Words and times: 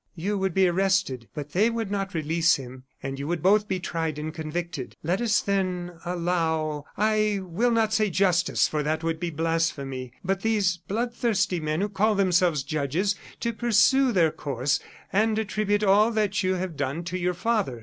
You 0.15 0.39
would 0.39 0.55
be 0.55 0.67
arrested, 0.67 1.29
but 1.35 1.51
they 1.51 1.69
would 1.69 1.91
not 1.91 2.15
release 2.15 2.55
him, 2.55 2.85
and 3.03 3.19
you 3.19 3.27
would 3.27 3.43
both 3.43 3.67
be 3.67 3.79
tried 3.79 4.17
and 4.17 4.33
convicted. 4.33 4.95
Let 5.03 5.21
us, 5.21 5.41
then, 5.41 5.99
allow 6.03 6.85
I 6.97 7.41
will 7.43 7.69
not 7.69 7.93
say 7.93 8.09
justice, 8.09 8.67
for 8.67 8.81
that 8.81 9.03
would 9.03 9.19
be 9.19 9.29
blasphemy 9.29 10.11
but 10.23 10.41
these 10.41 10.77
blood 10.77 11.13
thirsty 11.13 11.59
men, 11.59 11.81
who 11.81 11.87
call 11.89 12.15
themselves 12.15 12.63
judges, 12.63 13.15
to 13.41 13.53
pursue 13.53 14.11
their 14.11 14.31
course, 14.31 14.79
and 15.13 15.37
attribute 15.37 15.83
all 15.83 16.09
that 16.09 16.41
you 16.41 16.55
have 16.55 16.75
done 16.75 17.03
to 17.03 17.17
your 17.19 17.35
father. 17.35 17.79